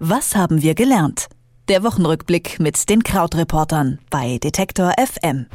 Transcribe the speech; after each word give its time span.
Was 0.00 0.36
haben 0.36 0.62
wir 0.62 0.74
gelernt? 0.74 1.26
Der 1.68 1.82
Wochenrückblick 1.82 2.60
mit 2.60 2.88
den 2.88 3.02
Krautreportern 3.02 3.98
bei 4.10 4.38
Detektor 4.38 4.92
FM. 4.98 5.46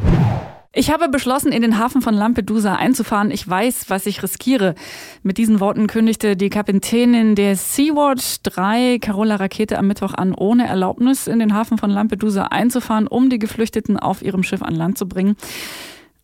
Ich 0.76 0.92
habe 0.92 1.08
beschlossen, 1.08 1.52
in 1.52 1.62
den 1.62 1.78
Hafen 1.78 2.02
von 2.02 2.16
Lampedusa 2.16 2.76
einzufahren. 2.76 3.30
Ich 3.30 3.48
weiß, 3.48 3.86
was 3.90 4.08
ich 4.08 4.24
riskiere. 4.24 4.74
Mit 5.22 5.38
diesen 5.38 5.60
Worten 5.60 5.86
kündigte 5.86 6.36
die 6.36 6.50
Kapitänin 6.50 7.36
der 7.36 7.56
Sea-Watch 7.56 8.42
3, 8.42 8.98
Carola 9.00 9.36
Rakete, 9.36 9.78
am 9.78 9.88
Mittwoch 9.88 10.16
an, 10.16 10.34
ohne 10.34 10.68
Erlaubnis 10.68 11.28
in 11.28 11.38
den 11.38 11.54
Hafen 11.54 11.78
von 11.78 11.92
Lampedusa 11.92 12.46
einzufahren, 12.46 13.08
um 13.08 13.30
die 13.30 13.40
Geflüchteten 13.40 13.98
auf 14.00 14.24
ihrem 14.24 14.42
Schiff 14.42 14.64
an 14.64 14.74
Land 14.74 14.98
zu 14.98 15.08
bringen. 15.08 15.36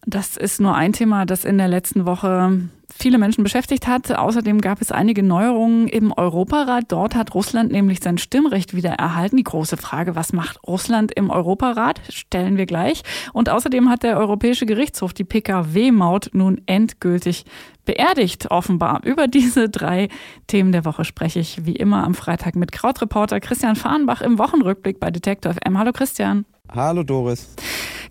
Das 0.05 0.35
ist 0.35 0.59
nur 0.59 0.73
ein 0.73 0.93
Thema, 0.93 1.27
das 1.27 1.45
in 1.45 1.59
der 1.59 1.67
letzten 1.67 2.05
Woche 2.05 2.69
viele 2.99 3.17
Menschen 3.17 3.43
beschäftigt 3.43 3.87
hat. 3.87 4.11
Außerdem 4.11 4.61
gab 4.61 4.81
es 4.81 4.91
einige 4.91 5.23
Neuerungen 5.23 5.87
im 5.87 6.11
Europarat. 6.11 6.85
Dort 6.89 7.15
hat 7.15 7.33
Russland 7.33 7.71
nämlich 7.71 8.01
sein 8.01 8.17
Stimmrecht 8.17 8.75
wieder 8.75 8.91
erhalten. 8.91 9.37
Die 9.37 9.43
große 9.43 9.77
Frage, 9.77 10.15
was 10.15 10.33
macht 10.33 10.59
Russland 10.67 11.11
im 11.13 11.29
Europarat, 11.29 12.01
stellen 12.09 12.57
wir 12.57 12.65
gleich. 12.65 13.03
Und 13.33 13.49
außerdem 13.49 13.89
hat 13.89 14.03
der 14.03 14.17
Europäische 14.17 14.65
Gerichtshof 14.65 15.13
die 15.13 15.23
Pkw-Maut 15.23 16.31
nun 16.33 16.61
endgültig 16.65 17.45
beerdigt, 17.85 18.51
offenbar. 18.51 19.01
Über 19.03 19.27
diese 19.27 19.69
drei 19.69 20.09
Themen 20.47 20.71
der 20.71 20.85
Woche 20.85 21.05
spreche 21.05 21.39
ich 21.39 21.65
wie 21.65 21.75
immer 21.75 22.03
am 22.03 22.13
Freitag 22.13 22.55
mit 22.55 22.71
Krautreporter 22.71 23.39
Christian 23.39 23.75
Fahrenbach 23.75 24.21
im 24.21 24.37
Wochenrückblick 24.37 24.99
bei 24.99 25.09
Detektor 25.09 25.53
FM. 25.53 25.79
Hallo 25.79 25.93
Christian. 25.93 26.45
Hallo 26.73 27.03
Doris. 27.03 27.47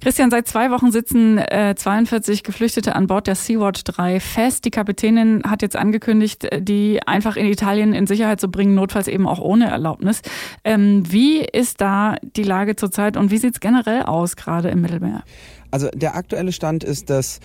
Christian, 0.00 0.30
seit 0.30 0.46
zwei 0.46 0.70
Wochen 0.70 0.92
sitzen 0.92 1.38
äh, 1.38 1.74
42 1.76 2.44
Geflüchtete 2.44 2.94
an 2.94 3.08
Bord 3.08 3.26
der 3.26 3.34
Sea-Watch 3.34 3.82
3 3.84 4.20
fest. 4.20 4.64
Die 4.64 4.70
Kapitänin 4.70 5.42
hat 5.44 5.60
jetzt 5.62 5.76
angekündigt, 5.76 6.44
äh, 6.44 6.62
die 6.62 7.00
einfach 7.06 7.36
in 7.36 7.46
Italien 7.46 7.92
in 7.92 8.06
Sicherheit 8.06 8.40
zu 8.40 8.48
bringen, 8.48 8.74
notfalls 8.74 9.08
eben 9.08 9.26
auch 9.26 9.40
ohne 9.40 9.68
Erlaubnis. 9.68 10.22
Ähm, 10.64 11.02
wie 11.10 11.40
ist 11.40 11.80
da 11.80 12.16
die 12.36 12.44
Lage 12.44 12.76
zurzeit 12.76 13.16
und 13.16 13.30
wie 13.30 13.38
sieht 13.38 13.54
es 13.54 13.60
generell 13.60 14.02
aus, 14.02 14.36
gerade 14.36 14.68
im 14.68 14.80
Mittelmeer? 14.80 15.24
Also 15.70 15.88
der 15.92 16.14
aktuelle 16.14 16.52
Stand 16.52 16.84
ist, 16.84 17.10
dass 17.10 17.40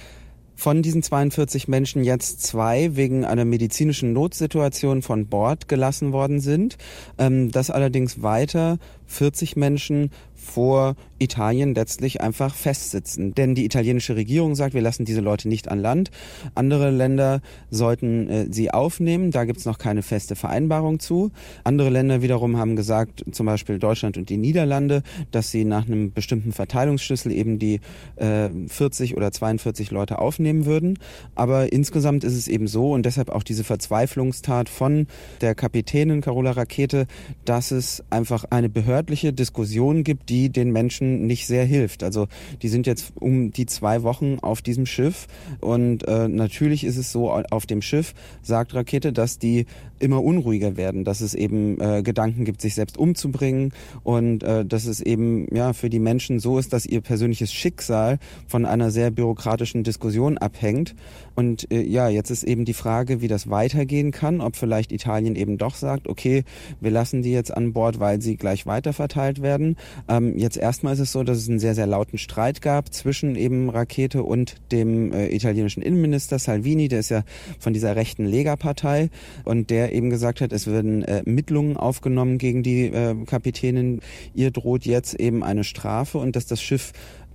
von 0.56 0.82
diesen 0.82 1.02
42 1.02 1.68
Menschen 1.68 2.04
jetzt 2.04 2.42
zwei 2.44 2.96
wegen 2.96 3.26
einer 3.26 3.46
medizinischen 3.46 4.14
Notsituation 4.14 5.02
von 5.02 5.28
Bord 5.28 5.68
gelassen 5.68 6.12
worden 6.14 6.40
sind. 6.40 6.78
Ähm, 7.18 7.52
dass 7.52 7.70
allerdings 7.70 8.22
weiter 8.22 8.78
40 9.08 9.56
Menschen 9.56 10.12
vor 10.44 10.96
Italien 11.24 11.74
letztlich 11.74 12.22
einfach 12.22 12.54
festsitzen. 12.54 13.34
Denn 13.34 13.56
die 13.56 13.66
italienische 13.66 14.16
Regierung 14.16 14.56
sagt, 14.56 14.74
wir 14.74 14.82
lassen 14.82 15.06
diese 15.06 15.22
Leute 15.22 15.48
nicht 15.48 15.70
an 15.70 15.80
Land. 15.80 16.12
Andere 16.54 16.92
Länder 16.92 17.42
sollten 17.72 18.30
äh, 18.30 18.48
sie 18.52 18.72
aufnehmen. 18.72 19.32
Da 19.32 19.46
gibt 19.46 19.60
es 19.60 19.66
noch 19.66 19.78
keine 19.78 20.02
feste 20.02 20.36
Vereinbarung 20.36 21.00
zu. 21.00 21.32
Andere 21.64 21.90
Länder 21.90 22.22
wiederum 22.22 22.58
haben 22.58 22.76
gesagt, 22.76 23.24
zum 23.32 23.46
Beispiel 23.46 23.80
Deutschland 23.80 24.18
und 24.18 24.30
die 24.30 24.38
Niederlande, 24.38 25.02
dass 25.32 25.50
sie 25.50 25.66
nach 25.66 25.88
einem 25.88 26.12
bestimmten 26.12 26.52
Verteilungsschlüssel 26.52 27.32
eben 27.32 27.58
die 27.58 27.80
äh, 28.18 28.50
40 28.68 29.16
oder 29.16 29.32
42 29.32 29.92
Leute 29.92 30.20
aufnehmen 30.20 30.66
würden. 30.66 31.00
Aber 31.36 31.72
insgesamt 31.72 32.24
ist 32.24 32.36
es 32.36 32.48
eben 32.48 32.68
so 32.68 32.92
und 32.92 33.06
deshalb 33.06 33.30
auch 33.30 33.44
diese 33.44 33.64
Verzweiflungstat 33.64 34.68
von 34.68 35.08
der 35.42 35.56
Kapitänin 35.56 36.22
Carola 36.22 36.52
Rakete, 36.52 37.08
dass 37.46 37.72
es 37.72 38.04
einfach 38.10 38.44
eine 38.50 38.70
behördliche 38.70 39.32
Diskussion 39.32 40.04
gibt, 40.04 40.30
die 40.30 40.33
den 40.50 40.72
Menschen 40.72 41.26
nicht 41.28 41.48
sehr 41.48 41.66
hilft. 41.66 42.04
Also 42.04 42.28
die 42.62 42.70
sind 42.70 42.88
jetzt 42.88 43.14
um 43.16 43.52
die 43.52 43.66
zwei 43.66 44.04
Wochen 44.04 44.40
auf 44.42 44.62
diesem 44.62 44.86
Schiff 44.86 45.28
und 45.60 46.08
äh, 46.08 46.28
natürlich 46.28 46.84
ist 46.84 46.98
es 46.98 47.12
so 47.12 47.32
auf 47.32 47.66
dem 47.66 47.82
Schiff, 47.82 48.14
sagt 48.42 48.74
Rakete, 48.74 49.14
dass 49.14 49.40
die 49.40 49.66
immer 50.04 50.24
unruhiger 50.24 50.78
werden, 50.78 51.04
dass 51.04 51.22
es 51.22 51.34
eben 51.34 51.80
äh, 51.80 52.04
Gedanken 52.04 52.46
gibt, 52.46 52.62
sich 52.62 52.76
selbst 52.76 52.98
umzubringen 52.98 53.74
und 54.04 54.44
äh, 54.44 54.66
dass 54.66 54.86
es 54.86 55.02
eben 55.02 55.48
ja 55.56 55.74
für 55.74 55.90
die 55.90 56.00
Menschen 56.00 56.40
so 56.40 56.60
ist, 56.60 56.74
dass 56.74 56.86
ihr 56.86 57.02
persönliches 57.02 57.52
Schicksal 57.52 58.20
von 58.48 58.66
einer 58.66 58.92
sehr 58.92 59.10
bürokratischen 59.10 59.84
Diskussion 59.84 60.38
abhängt. 60.38 60.94
Und 61.36 61.72
äh, 61.72 61.82
ja, 61.82 62.10
jetzt 62.10 62.30
ist 62.30 62.44
eben 62.44 62.66
die 62.66 62.74
Frage, 62.74 63.22
wie 63.22 63.28
das 63.28 63.50
weitergehen 63.50 64.12
kann, 64.12 64.42
ob 64.42 64.56
vielleicht 64.56 64.92
Italien 64.92 65.36
eben 65.36 65.58
doch 65.58 65.76
sagt, 65.76 66.08
okay, 66.08 66.44
wir 66.82 66.92
lassen 66.92 67.22
die 67.22 67.32
jetzt 67.32 67.56
an 67.56 67.74
Bord, 67.74 68.00
weil 68.00 68.22
sie 68.22 68.36
gleich 68.36 68.66
weiterverteilt 68.66 69.42
werden. 69.42 69.78
Ähm, 70.08 70.38
jetzt 70.38 70.58
erstmal 70.58 70.94
ist 70.94 71.00
es 71.00 71.12
so, 71.12 71.24
dass 71.24 71.38
es 71.38 71.50
einen 71.50 71.60
sehr, 71.60 71.76
sehr 71.76 71.88
lauten 71.88 72.18
Streit 72.18 72.62
gab 72.62 72.94
zwischen 72.94 73.36
eben 73.36 73.70
Rakete 73.70 74.24
und 74.24 74.56
dem 74.72 75.14
äh, 75.14 75.28
italienischen 75.28 75.82
Innenminister 75.82 76.40
Salvini, 76.40 76.88
der 76.88 77.00
ist 77.00 77.10
ja 77.10 77.24
von 77.60 77.74
dieser 77.74 77.96
rechten 77.96 78.26
Lega-Partei 78.26 79.10
und 79.44 79.70
der 79.70 79.93
eben 79.94 80.10
gesagt 80.10 80.42
hat, 80.42 80.52
es 80.52 80.68
werden 80.68 81.04
äh, 81.04 81.20
Ermittlungen 81.20 81.78
aufgenommen 81.78 82.38
gegen 82.38 82.64
die 82.64 82.86
äh, 82.86 83.16
Kapitänin. 83.26 84.02
Ihr 84.34 84.52
droht 84.52 84.86
jetzt 84.86 85.14
eben 85.16 85.44
eine 85.44 85.64
Strafe 85.64 86.18
und 86.18 86.36
dass 86.36 86.46
das 86.46 86.62
Schiff 86.62 86.92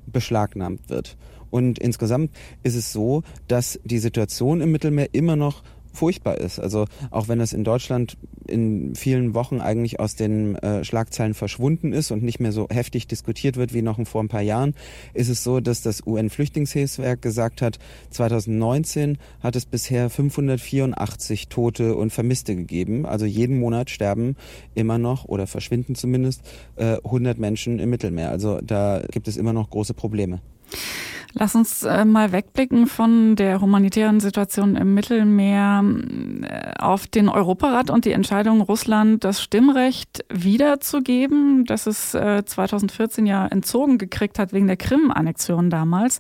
beschlagnahmt 0.07 0.89
wird. 0.89 1.17
Und 1.51 1.79
insgesamt 1.79 2.31
ist 2.63 2.75
es 2.75 2.93
so, 2.93 3.23
dass 3.47 3.81
die 3.85 3.99
Situation 3.99 4.61
im 4.61 4.71
Mittelmeer 4.73 5.09
immer 5.13 5.37
noch 5.37 5.63
furchtbar 5.93 6.39
ist. 6.39 6.59
Also 6.59 6.87
auch 7.11 7.29
wenn 7.29 7.41
es 7.41 7.53
in 7.53 7.65
Deutschland 7.65 8.17
in 8.47 8.95
vielen 8.95 9.35
Wochen 9.35 9.61
eigentlich 9.61 10.01
aus 10.01 10.15
den 10.15 10.57
äh, 10.57 10.85
Schlagzeilen 10.85 11.35
verschwunden 11.35 11.93
ist 11.93 12.11
und 12.11 12.23
nicht 12.23 12.41
mehr 12.41 12.53
so 12.53 12.67
heftig 12.71 13.07
diskutiert 13.07 13.57
wird 13.57 13.75
wie 13.75 13.83
noch 13.83 13.99
vor 14.07 14.23
ein 14.23 14.29
paar 14.29 14.43
Jahren, 14.43 14.75
ist 15.15 15.29
es 15.29 15.45
so, 15.45 15.61
dass 15.61 15.83
das 15.83 16.07
UN-Flüchtlingshilfswerk 16.07 17.21
gesagt 17.21 17.63
hat, 17.63 17.79
2019 18.11 19.19
hat 19.41 19.57
es 19.57 19.67
bisher 19.67 20.09
584 20.09 21.49
Tote 21.49 21.95
und 21.97 22.13
Vermisste 22.13 22.57
gegeben. 22.57 23.07
Also 23.07 23.27
jeden 23.27 23.59
Monat 23.59 23.91
sterben 23.91 24.37
immer 24.75 24.99
noch 24.99 25.25
oder 25.27 25.47
verschwinden 25.47 25.95
zumindest 25.95 26.43
äh, 26.77 26.97
100 27.05 27.39
Menschen 27.39 27.79
im 27.79 27.91
Mittelmeer. 27.91 28.31
Also 28.31 28.61
da 28.63 29.03
gibt 29.11 29.29
es 29.29 29.37
immer 29.37 29.53
noch 29.53 29.71
große 29.71 29.95
Probleme. 29.95 30.41
Lass 31.35 31.55
uns 31.55 31.83
äh, 31.83 32.05
mal 32.05 32.33
wegblicken 32.33 32.87
von 32.87 33.37
der 33.37 33.61
humanitären 33.61 34.21
Situation 34.21 34.77
im 34.77 34.95
Mittelmeer 34.95 35.85
äh, 36.43 36.73
auf 36.79 37.07
den 37.07 37.29
Europarat 37.29 37.91
und 37.91 38.05
die 38.05 38.13
Entscheidung, 38.13 38.61
Russland 38.61 39.25
das 39.25 39.43
Stimmrecht 39.43 40.25
wiederzugeben, 40.31 41.65
das 41.65 41.87
es 41.87 42.15
äh, 42.15 42.45
2014 42.45 43.27
ja 43.27 43.47
entzogen 43.47 43.99
gekriegt 43.99 44.39
hat 44.39 44.53
wegen 44.53 44.67
der 44.67 44.77
Krim-Annexion 44.77 45.71
damals. 45.71 46.19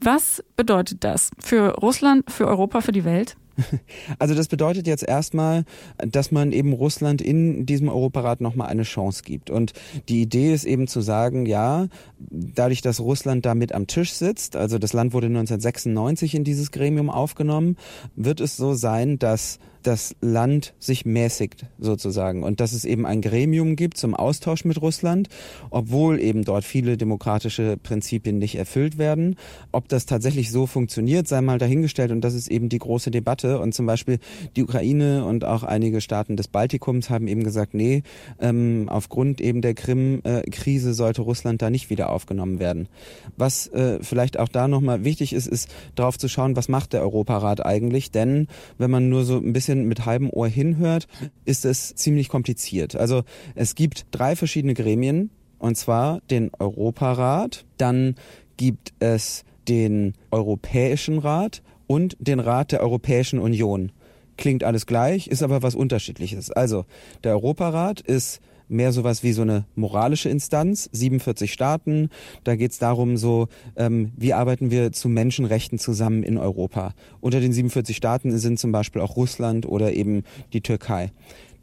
Was 0.00 0.42
bedeutet 0.56 1.04
das 1.04 1.30
für 1.38 1.74
Russland, 1.74 2.30
für 2.30 2.46
Europa, 2.46 2.80
für 2.80 2.92
die 2.92 3.04
Welt? 3.04 3.36
Also 4.18 4.34
das 4.34 4.48
bedeutet 4.48 4.86
jetzt 4.86 5.06
erstmal, 5.06 5.64
dass 5.98 6.30
man 6.30 6.52
eben 6.52 6.72
Russland 6.72 7.20
in 7.20 7.66
diesem 7.66 7.88
Europarat 7.88 8.40
nochmal 8.40 8.68
eine 8.68 8.82
Chance 8.82 9.22
gibt. 9.24 9.50
Und 9.50 9.72
die 10.08 10.22
Idee 10.22 10.52
ist 10.52 10.64
eben 10.64 10.86
zu 10.86 11.00
sagen, 11.00 11.46
ja, 11.46 11.88
dadurch, 12.18 12.80
dass 12.80 13.00
Russland 13.00 13.44
da 13.44 13.54
mit 13.54 13.72
am 13.72 13.86
Tisch 13.86 14.12
sitzt, 14.12 14.56
also 14.56 14.78
das 14.78 14.92
Land 14.92 15.12
wurde 15.12 15.26
1996 15.26 16.34
in 16.34 16.44
dieses 16.44 16.70
Gremium 16.70 17.10
aufgenommen, 17.10 17.76
wird 18.16 18.40
es 18.40 18.56
so 18.56 18.74
sein, 18.74 19.18
dass 19.18 19.58
das 19.86 20.16
Land 20.20 20.74
sich 20.78 21.04
mäßigt 21.04 21.66
sozusagen 21.78 22.42
und 22.42 22.60
dass 22.60 22.72
es 22.72 22.84
eben 22.84 23.06
ein 23.06 23.20
Gremium 23.20 23.76
gibt 23.76 23.96
zum 23.96 24.14
Austausch 24.14 24.64
mit 24.64 24.80
Russland, 24.80 25.28
obwohl 25.70 26.20
eben 26.20 26.44
dort 26.44 26.64
viele 26.64 26.96
demokratische 26.96 27.76
Prinzipien 27.76 28.38
nicht 28.38 28.56
erfüllt 28.56 28.98
werden. 28.98 29.36
Ob 29.72 29.88
das 29.88 30.06
tatsächlich 30.06 30.50
so 30.50 30.66
funktioniert, 30.66 31.28
sei 31.28 31.40
mal 31.40 31.58
dahingestellt 31.58 32.10
und 32.10 32.22
das 32.22 32.34
ist 32.34 32.48
eben 32.48 32.68
die 32.68 32.78
große 32.78 33.10
Debatte 33.10 33.60
und 33.60 33.74
zum 33.74 33.86
Beispiel 33.86 34.18
die 34.56 34.62
Ukraine 34.62 35.24
und 35.24 35.44
auch 35.44 35.62
einige 35.62 36.00
Staaten 36.00 36.36
des 36.36 36.48
Baltikums 36.48 37.10
haben 37.10 37.28
eben 37.28 37.44
gesagt, 37.44 37.74
nee, 37.74 38.02
ähm, 38.40 38.86
aufgrund 38.88 39.40
eben 39.40 39.60
der 39.60 39.74
Krim-Krise 39.74 40.94
sollte 40.94 41.22
Russland 41.22 41.62
da 41.62 41.70
nicht 41.70 41.90
wieder 41.90 42.10
aufgenommen 42.10 42.58
werden. 42.58 42.88
Was 43.36 43.66
äh, 43.68 43.98
vielleicht 44.02 44.38
auch 44.38 44.48
da 44.48 44.68
nochmal 44.68 45.04
wichtig 45.04 45.32
ist, 45.32 45.46
ist 45.46 45.68
darauf 45.94 46.18
zu 46.18 46.28
schauen, 46.28 46.56
was 46.56 46.68
macht 46.68 46.92
der 46.92 47.02
Europarat 47.02 47.64
eigentlich, 47.64 48.10
denn 48.10 48.48
wenn 48.78 48.90
man 48.90 49.08
nur 49.08 49.24
so 49.24 49.36
ein 49.36 49.52
bisschen 49.52 49.73
bisschen 49.74 49.88
mit 49.88 50.06
halbem 50.06 50.30
Ohr 50.30 50.48
hinhört, 50.48 51.06
ist 51.44 51.64
es 51.64 51.94
ziemlich 51.94 52.28
kompliziert. 52.28 52.96
Also 52.96 53.22
es 53.54 53.74
gibt 53.74 54.06
drei 54.10 54.36
verschiedene 54.36 54.74
Gremien, 54.74 55.30
und 55.58 55.76
zwar 55.76 56.20
den 56.30 56.50
Europarat, 56.58 57.64
dann 57.78 58.16
gibt 58.56 58.92
es 59.00 59.44
den 59.68 60.14
Europäischen 60.30 61.18
Rat 61.18 61.62
und 61.86 62.16
den 62.20 62.40
Rat 62.40 62.72
der 62.72 62.80
Europäischen 62.80 63.38
Union. 63.38 63.92
Klingt 64.36 64.64
alles 64.64 64.86
gleich, 64.86 65.28
ist 65.28 65.42
aber 65.42 65.62
was 65.62 65.74
Unterschiedliches. 65.74 66.50
Also 66.50 66.84
der 67.22 67.32
Europarat 67.32 68.00
ist 68.00 68.40
mehr 68.68 68.92
sowas 68.92 69.22
wie 69.22 69.32
so 69.32 69.42
eine 69.42 69.64
moralische 69.74 70.28
Instanz, 70.28 70.88
47 70.92 71.52
Staaten. 71.52 72.10
Da 72.44 72.56
geht 72.56 72.72
es 72.72 72.78
darum, 72.78 73.16
so 73.16 73.48
ähm, 73.76 74.12
wie 74.16 74.32
arbeiten 74.32 74.70
wir 74.70 74.92
zu 74.92 75.08
Menschenrechten 75.08 75.78
zusammen 75.78 76.22
in 76.22 76.38
Europa. 76.38 76.94
Unter 77.20 77.40
den 77.40 77.52
47 77.52 77.96
Staaten 77.96 78.36
sind 78.38 78.58
zum 78.58 78.72
Beispiel 78.72 79.02
auch 79.02 79.16
Russland 79.16 79.66
oder 79.66 79.92
eben 79.92 80.24
die 80.52 80.60
Türkei. 80.60 81.10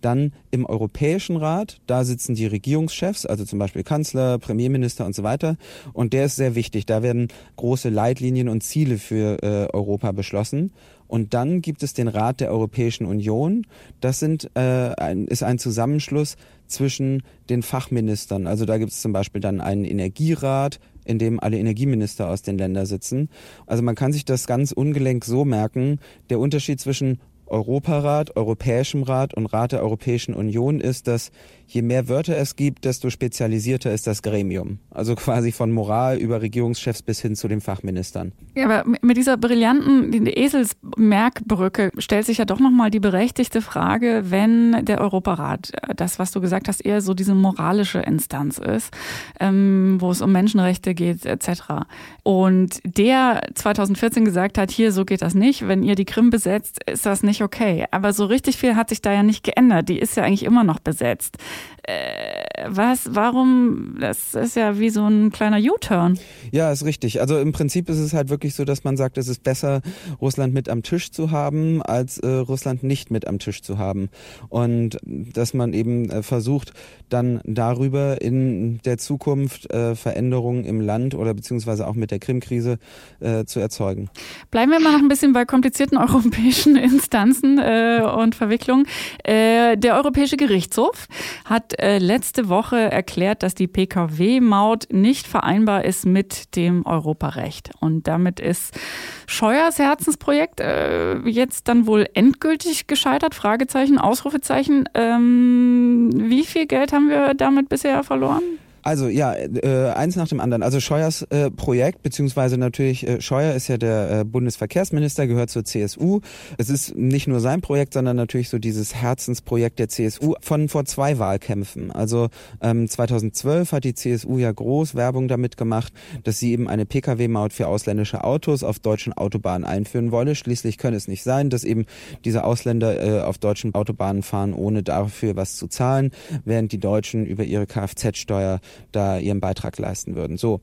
Dann 0.01 0.33
im 0.49 0.65
Europäischen 0.65 1.37
Rat, 1.37 1.79
da 1.87 2.03
sitzen 2.03 2.35
die 2.35 2.45
Regierungschefs, 2.45 3.25
also 3.25 3.45
zum 3.45 3.59
Beispiel 3.59 3.83
Kanzler, 3.83 4.37
Premierminister 4.39 5.05
und 5.05 5.15
so 5.15 5.23
weiter. 5.23 5.57
Und 5.93 6.13
der 6.13 6.25
ist 6.25 6.35
sehr 6.35 6.55
wichtig. 6.55 6.85
Da 6.85 7.03
werden 7.03 7.27
große 7.55 7.89
Leitlinien 7.89 8.49
und 8.49 8.61
Ziele 8.63 8.97
für 8.97 9.41
äh, 9.43 9.67
Europa 9.73 10.11
beschlossen. 10.11 10.71
Und 11.07 11.33
dann 11.33 11.61
gibt 11.61 11.83
es 11.83 11.93
den 11.93 12.07
Rat 12.07 12.39
der 12.39 12.51
Europäischen 12.51 13.05
Union. 13.05 13.67
Das 13.99 14.19
sind, 14.19 14.49
äh, 14.55 14.93
ein, 14.95 15.27
ist 15.27 15.43
ein 15.43 15.59
Zusammenschluss 15.59 16.37
zwischen 16.67 17.23
den 17.49 17.63
Fachministern. 17.63 18.47
Also 18.47 18.63
da 18.63 18.77
gibt 18.77 18.91
es 18.91 19.01
zum 19.01 19.11
Beispiel 19.11 19.41
dann 19.41 19.59
einen 19.59 19.83
Energierat, 19.83 20.79
in 21.03 21.19
dem 21.19 21.39
alle 21.39 21.57
Energieminister 21.57 22.29
aus 22.29 22.43
den 22.43 22.57
Ländern 22.57 22.85
sitzen. 22.85 23.29
Also 23.67 23.83
man 23.83 23.95
kann 23.95 24.13
sich 24.13 24.23
das 24.23 24.47
ganz 24.47 24.71
ungelenk 24.71 25.25
so 25.25 25.43
merken, 25.45 25.99
der 26.29 26.39
Unterschied 26.39 26.79
zwischen 26.79 27.19
Europarat, 27.51 28.35
Europäischem 28.35 29.03
Rat 29.03 29.33
und 29.33 29.45
Rat 29.47 29.73
der 29.73 29.83
Europäischen 29.83 30.33
Union 30.33 30.79
ist, 30.79 31.07
dass 31.07 31.31
je 31.73 31.81
mehr 31.81 32.09
Wörter 32.09 32.37
es 32.37 32.57
gibt, 32.57 32.83
desto 32.83 33.09
spezialisierter 33.09 33.93
ist 33.93 34.05
das 34.05 34.21
Gremium. 34.21 34.79
Also 34.89 35.15
quasi 35.15 35.53
von 35.53 35.71
Moral 35.71 36.17
über 36.17 36.41
Regierungschefs 36.41 37.01
bis 37.01 37.21
hin 37.21 37.35
zu 37.35 37.47
den 37.47 37.61
Fachministern. 37.61 38.33
Ja, 38.55 38.65
aber 38.65 38.83
mit 39.01 39.15
dieser 39.15 39.37
brillanten 39.37 40.27
Eselsmerkbrücke 40.27 41.91
stellt 41.97 42.25
sich 42.25 42.39
ja 42.39 42.45
doch 42.45 42.59
nochmal 42.59 42.91
die 42.91 42.99
berechtigte 42.99 43.61
Frage, 43.61 44.23
wenn 44.25 44.83
der 44.83 44.99
Europarat, 44.99 45.71
äh, 45.73 45.95
das, 45.95 46.19
was 46.19 46.31
du 46.31 46.41
gesagt 46.41 46.67
hast, 46.67 46.83
eher 46.85 46.99
so 46.99 47.13
diese 47.13 47.35
moralische 47.35 47.99
Instanz 47.99 48.57
ist, 48.57 48.93
ähm, 49.39 49.97
wo 49.99 50.11
es 50.11 50.21
um 50.21 50.31
Menschenrechte 50.33 50.93
geht, 50.93 51.25
etc. 51.25 51.85
Und 52.23 52.81
der 52.83 53.41
2014 53.55 54.25
gesagt 54.25 54.57
hat, 54.57 54.71
hier, 54.71 54.91
so 54.91 55.05
geht 55.05 55.21
das 55.21 55.35
nicht, 55.35 55.67
wenn 55.69 55.83
ihr 55.83 55.95
die 55.95 56.05
Krim 56.05 56.31
besetzt, 56.31 56.83
ist 56.85 57.05
das 57.05 57.23
nicht 57.23 57.41
okay. 57.41 57.85
Aber 57.91 58.11
so 58.11 58.25
richtig 58.25 58.57
viel 58.57 58.75
hat 58.75 58.89
sich 58.89 59.01
da 59.01 59.13
ja 59.13 59.23
nicht 59.23 59.45
geändert. 59.45 59.87
Die 59.87 59.99
ist 59.99 60.17
ja 60.17 60.23
eigentlich 60.23 60.43
immer 60.43 60.65
noch 60.65 60.79
besetzt. 60.79 61.37
Äh, 61.83 62.50
was, 62.67 63.09
warum, 63.13 63.95
das 63.99 64.33
ist 64.33 64.55
ja 64.55 64.79
wie 64.79 64.89
so 64.89 65.05
ein 65.05 65.31
kleiner 65.31 65.57
U-Turn. 65.57 66.19
Ja, 66.51 66.71
ist 66.71 66.85
richtig. 66.85 67.21
Also 67.21 67.37
im 67.39 67.51
Prinzip 67.51 67.89
ist 67.89 67.99
es 67.99 68.13
halt 68.13 68.29
wirklich 68.29 68.55
so, 68.55 68.65
dass 68.65 68.83
man 68.83 68.97
sagt, 68.97 69.17
es 69.17 69.27
ist 69.27 69.43
besser, 69.43 69.81
Russland 70.19 70.53
mit 70.53 70.69
am 70.69 70.83
Tisch 70.83 71.11
zu 71.11 71.31
haben, 71.31 71.81
als 71.81 72.17
äh, 72.19 72.27
Russland 72.27 72.83
nicht 72.83 73.11
mit 73.11 73.27
am 73.27 73.39
Tisch 73.39 73.61
zu 73.61 73.77
haben. 73.77 74.09
Und 74.49 74.97
dass 75.03 75.53
man 75.53 75.73
eben 75.73 76.09
äh, 76.09 76.23
versucht, 76.23 76.73
dann 77.09 77.41
darüber 77.43 78.21
in 78.21 78.79
der 78.85 78.97
Zukunft 78.97 79.71
äh, 79.71 79.95
Veränderungen 79.95 80.65
im 80.65 80.81
Land 80.81 81.15
oder 81.15 81.33
beziehungsweise 81.33 81.87
auch 81.87 81.95
mit 81.95 82.11
der 82.11 82.19
Krim-Krise 82.19 82.77
äh, 83.19 83.45
zu 83.45 83.59
erzeugen. 83.59 84.09
Bleiben 84.49 84.71
wir 84.71 84.79
mal 84.79 84.93
noch 84.93 84.99
ein 84.99 85.07
bisschen 85.07 85.33
bei 85.33 85.45
komplizierten 85.45 85.97
europäischen 85.97 86.75
Instanzen 86.75 87.59
äh, 87.59 88.01
und 88.01 88.35
Verwicklungen. 88.35 88.85
Äh, 89.23 89.77
der 89.77 89.95
Europäische 89.95 90.37
Gerichtshof 90.37 91.07
hat 91.45 91.75
letzte 91.81 92.49
Woche 92.51 92.77
erklärt, 92.77 93.41
dass 93.41 93.55
die 93.55 93.67
Pkw-Maut 93.67 94.89
nicht 94.91 95.25
vereinbar 95.25 95.83
ist 95.83 96.05
mit 96.05 96.55
dem 96.55 96.85
Europarecht. 96.85 97.71
Und 97.79 98.07
damit 98.07 98.39
ist 98.39 98.79
Scheuers 99.25 99.79
Herzensprojekt 99.79 100.59
äh, 100.59 101.17
jetzt 101.27 101.67
dann 101.67 101.87
wohl 101.87 102.07
endgültig 102.13 102.85
gescheitert? 102.85 103.33
Fragezeichen, 103.33 103.97
Ausrufezeichen. 103.97 104.87
Ähm, 104.93 106.11
wie 106.13 106.45
viel 106.45 106.67
Geld 106.67 106.93
haben 106.93 107.09
wir 107.09 107.33
damit 107.33 107.69
bisher 107.69 108.03
verloren? 108.03 108.43
Also 108.83 109.07
ja, 109.07 109.33
äh, 109.33 109.91
eins 109.91 110.15
nach 110.15 110.27
dem 110.27 110.39
anderen. 110.39 110.63
Also 110.63 110.79
Scheuers 110.79 111.21
äh, 111.23 111.51
Projekt, 111.51 112.01
beziehungsweise 112.01 112.57
natürlich, 112.57 113.07
äh, 113.07 113.21
Scheuer 113.21 113.53
ist 113.53 113.67
ja 113.67 113.77
der 113.77 114.19
äh, 114.19 114.23
Bundesverkehrsminister, 114.25 115.27
gehört 115.27 115.49
zur 115.49 115.63
CSU. 115.63 116.21
Es 116.57 116.69
ist 116.69 116.95
nicht 116.95 117.27
nur 117.27 117.39
sein 117.39 117.61
Projekt, 117.61 117.93
sondern 117.93 118.15
natürlich 118.15 118.49
so 118.49 118.59
dieses 118.59 118.95
Herzensprojekt 118.95 119.79
der 119.79 119.89
CSU 119.89 120.33
von 120.41 120.69
vor 120.69 120.85
zwei 120.85 121.19
Wahlkämpfen. 121.19 121.91
Also 121.91 122.29
ähm, 122.61 122.87
2012 122.87 123.71
hat 123.71 123.83
die 123.83 123.93
CSU 123.93 124.37
ja 124.37 124.51
groß 124.51 124.95
Werbung 124.95 125.27
damit 125.27 125.57
gemacht, 125.57 125.93
dass 126.23 126.39
sie 126.39 126.51
eben 126.51 126.67
eine 126.67 126.85
Pkw-Maut 126.85 127.53
für 127.53 127.67
ausländische 127.67 128.23
Autos 128.23 128.63
auf 128.63 128.79
deutschen 128.79 129.13
Autobahnen 129.13 129.65
einführen 129.65 130.11
wolle. 130.11 130.35
Schließlich 130.35 130.77
könne 130.77 130.97
es 130.97 131.07
nicht 131.07 131.23
sein, 131.23 131.49
dass 131.49 131.63
eben 131.63 131.85
diese 132.25 132.43
Ausländer 132.43 133.19
äh, 133.19 133.21
auf 133.21 133.37
deutschen 133.37 133.75
Autobahnen 133.75 134.23
fahren, 134.23 134.53
ohne 134.53 134.83
dafür 134.83 135.35
was 135.35 135.57
zu 135.57 135.67
zahlen, 135.67 136.11
während 136.45 136.71
die 136.71 136.79
Deutschen 136.79 137.25
über 137.25 137.43
ihre 137.43 137.67
Kfz-Steuer 137.67 138.59
da 138.91 139.17
ihren 139.17 139.39
Beitrag 139.39 139.77
leisten 139.77 140.15
würden. 140.15 140.37
So. 140.37 140.61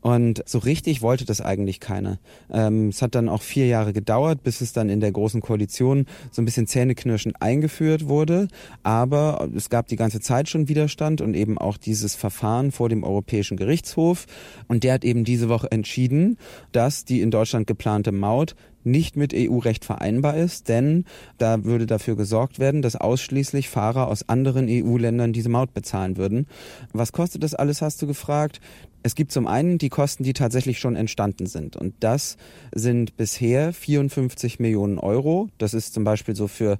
Und 0.00 0.42
so 0.46 0.58
richtig 0.58 1.02
wollte 1.02 1.24
das 1.24 1.40
eigentlich 1.40 1.80
keiner. 1.80 2.18
Ähm, 2.50 2.88
es 2.88 3.02
hat 3.02 3.14
dann 3.14 3.28
auch 3.28 3.42
vier 3.42 3.66
Jahre 3.66 3.92
gedauert, 3.92 4.42
bis 4.42 4.60
es 4.60 4.72
dann 4.72 4.88
in 4.88 5.00
der 5.00 5.12
Großen 5.12 5.40
Koalition 5.40 6.06
so 6.30 6.42
ein 6.42 6.44
bisschen 6.44 6.66
zähneknirschend 6.66 7.40
eingeführt 7.40 8.08
wurde. 8.08 8.48
Aber 8.82 9.48
es 9.54 9.70
gab 9.70 9.88
die 9.88 9.96
ganze 9.96 10.20
Zeit 10.20 10.48
schon 10.48 10.68
Widerstand 10.68 11.20
und 11.20 11.34
eben 11.34 11.58
auch 11.58 11.76
dieses 11.76 12.14
Verfahren 12.14 12.72
vor 12.72 12.88
dem 12.88 13.04
Europäischen 13.04 13.56
Gerichtshof. 13.56 14.26
Und 14.68 14.84
der 14.84 14.94
hat 14.94 15.04
eben 15.04 15.24
diese 15.24 15.48
Woche 15.48 15.70
entschieden, 15.70 16.38
dass 16.72 17.04
die 17.04 17.20
in 17.20 17.30
Deutschland 17.30 17.66
geplante 17.66 18.12
Maut 18.12 18.54
nicht 18.84 19.16
mit 19.16 19.32
EU-Recht 19.34 19.84
vereinbar 19.84 20.36
ist, 20.36 20.68
denn 20.68 21.04
da 21.38 21.64
würde 21.64 21.86
dafür 21.86 22.16
gesorgt 22.16 22.58
werden, 22.58 22.82
dass 22.82 22.96
ausschließlich 22.96 23.68
Fahrer 23.68 24.08
aus 24.08 24.28
anderen 24.28 24.66
EU-Ländern 24.68 25.32
diese 25.32 25.48
Maut 25.48 25.74
bezahlen 25.74 26.16
würden. 26.16 26.46
Was 26.92 27.12
kostet 27.12 27.42
das 27.42 27.54
alles, 27.54 27.82
hast 27.82 28.00
du 28.02 28.06
gefragt? 28.06 28.60
Es 29.02 29.14
gibt 29.14 29.32
zum 29.32 29.46
einen 29.46 29.78
die 29.78 29.88
Kosten, 29.88 30.24
die 30.24 30.34
tatsächlich 30.34 30.78
schon 30.78 30.94
entstanden 30.94 31.46
sind. 31.46 31.76
Und 31.76 31.94
das 32.00 32.36
sind 32.74 33.16
bisher 33.16 33.72
54 33.72 34.60
Millionen 34.60 34.98
Euro. 34.98 35.48
Das 35.58 35.72
ist 35.72 35.94
zum 35.94 36.04
Beispiel 36.04 36.36
so 36.36 36.48
für 36.48 36.78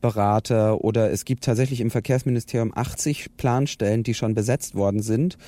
Berater 0.00 0.84
oder 0.84 1.10
es 1.10 1.24
gibt 1.24 1.44
tatsächlich 1.44 1.80
im 1.80 1.90
Verkehrsministerium 1.90 2.72
80 2.74 3.36
Planstellen, 3.36 4.02
die 4.02 4.14
schon 4.14 4.34
besetzt 4.34 4.74
worden 4.74 5.02
sind 5.02 5.38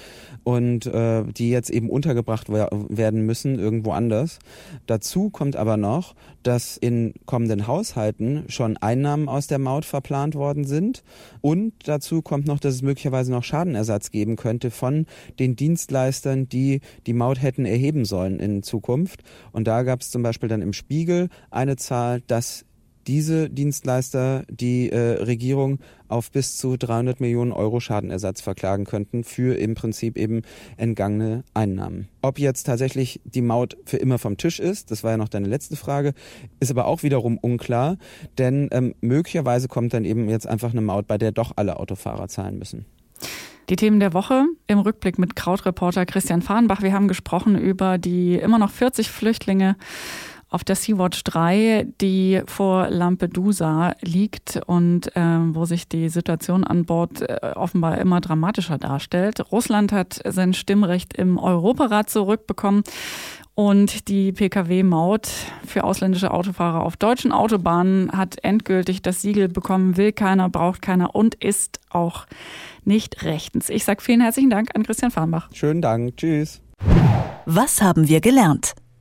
und 0.44 0.86
äh, 0.86 1.24
die 1.24 1.50
jetzt 1.50 1.70
eben 1.70 1.88
untergebracht 1.88 2.48
werden 2.48 3.26
müssen 3.26 3.58
irgendwo 3.58 3.92
anders. 3.92 4.38
Dazu 4.86 5.30
kommt 5.30 5.56
aber 5.56 5.76
noch, 5.76 6.14
dass 6.42 6.76
in 6.76 7.14
kommenden 7.26 7.66
Haushalten 7.66 8.44
schon 8.48 8.76
Einnahmen 8.76 9.28
aus 9.28 9.46
der 9.46 9.58
Maut 9.58 9.84
verplant 9.84 10.34
worden 10.34 10.64
sind 10.64 11.02
und 11.40 11.72
dazu 11.84 12.22
kommt 12.22 12.46
noch, 12.46 12.58
dass 12.58 12.74
es 12.74 12.82
möglicherweise 12.82 13.30
noch 13.30 13.44
Schadenersatz 13.44 14.10
geben 14.10 14.36
könnte 14.36 14.70
von 14.70 15.06
den 15.38 15.56
Dienstleistern, 15.56 16.48
die 16.48 16.80
die 17.06 17.12
Maut 17.12 17.42
hätten 17.42 17.66
erheben 17.66 18.04
sollen 18.04 18.40
in 18.40 18.62
Zukunft. 18.62 19.22
Und 19.52 19.66
da 19.66 19.82
gab 19.82 20.00
es 20.00 20.10
zum 20.10 20.22
Beispiel 20.22 20.48
dann 20.48 20.62
im 20.62 20.72
Spiegel 20.72 21.28
eine 21.50 21.76
Zahl, 21.76 22.20
dass 22.26 22.64
diese 23.06 23.50
Dienstleister 23.50 24.44
die 24.50 24.90
äh, 24.90 25.22
Regierung 25.22 25.78
auf 26.08 26.30
bis 26.30 26.56
zu 26.56 26.76
300 26.76 27.20
Millionen 27.20 27.52
Euro 27.52 27.80
Schadenersatz 27.80 28.40
verklagen 28.40 28.84
könnten 28.84 29.24
für 29.24 29.56
im 29.58 29.74
Prinzip 29.74 30.16
eben 30.16 30.42
entgangene 30.76 31.44
Einnahmen. 31.54 32.08
Ob 32.22 32.38
jetzt 32.38 32.64
tatsächlich 32.64 33.20
die 33.24 33.42
Maut 33.42 33.76
für 33.84 33.96
immer 33.96 34.18
vom 34.18 34.36
Tisch 34.36 34.60
ist, 34.60 34.90
das 34.90 35.04
war 35.04 35.12
ja 35.12 35.16
noch 35.16 35.28
deine 35.28 35.48
letzte 35.48 35.76
Frage, 35.76 36.14
ist 36.58 36.70
aber 36.70 36.86
auch 36.86 37.02
wiederum 37.02 37.38
unklar, 37.38 37.96
denn 38.38 38.68
ähm, 38.72 38.94
möglicherweise 39.00 39.68
kommt 39.68 39.94
dann 39.94 40.04
eben 40.04 40.28
jetzt 40.28 40.46
einfach 40.46 40.72
eine 40.72 40.80
Maut, 40.80 41.06
bei 41.06 41.18
der 41.18 41.32
doch 41.32 41.52
alle 41.56 41.78
Autofahrer 41.78 42.28
zahlen 42.28 42.58
müssen. 42.58 42.86
Die 43.70 43.76
Themen 43.76 44.00
der 44.00 44.14
Woche 44.14 44.46
im 44.66 44.80
Rückblick 44.80 45.16
mit 45.16 45.36
Krautreporter 45.36 46.04
Christian 46.04 46.42
Fahrenbach. 46.42 46.82
Wir 46.82 46.92
haben 46.92 47.06
gesprochen 47.06 47.56
über 47.56 47.98
die 47.98 48.34
immer 48.34 48.58
noch 48.58 48.70
40 48.72 49.08
Flüchtlinge 49.08 49.76
auf 50.50 50.64
der 50.64 50.74
Sea-Watch 50.74 51.22
3, 51.24 51.86
die 52.00 52.42
vor 52.46 52.90
Lampedusa 52.90 53.94
liegt 54.02 54.60
und 54.66 55.14
äh, 55.16 55.20
wo 55.54 55.64
sich 55.64 55.88
die 55.88 56.08
Situation 56.08 56.64
an 56.64 56.84
Bord 56.84 57.22
äh, 57.22 57.52
offenbar 57.54 57.98
immer 57.98 58.20
dramatischer 58.20 58.76
darstellt. 58.76 59.52
Russland 59.52 59.92
hat 59.92 60.20
sein 60.24 60.52
Stimmrecht 60.52 61.14
im 61.14 61.38
Europarat 61.38 62.10
zurückbekommen. 62.10 62.82
Und 63.54 64.08
die 64.08 64.32
Pkw-Maut 64.32 65.28
für 65.66 65.84
ausländische 65.84 66.30
Autofahrer 66.30 66.82
auf 66.82 66.96
deutschen 66.96 67.30
Autobahnen 67.30 68.10
hat 68.12 68.42
endgültig 68.42 69.02
das 69.02 69.20
Siegel 69.20 69.48
bekommen, 69.48 69.96
will 69.96 70.12
keiner, 70.12 70.48
braucht 70.48 70.80
keiner 70.80 71.14
und 71.14 71.34
ist 71.34 71.78
auch 71.90 72.26
nicht 72.84 73.22
rechtens. 73.24 73.68
Ich 73.68 73.84
sage 73.84 74.02
vielen 74.02 74.22
herzlichen 74.22 74.50
Dank 74.50 74.70
an 74.74 74.82
Christian 74.82 75.10
Farnbach. 75.10 75.50
Schönen 75.52 75.82
Dank. 75.82 76.16
Tschüss. 76.16 76.62
Was 77.44 77.82
haben 77.82 78.08
wir 78.08 78.20
gelernt? 78.20 78.74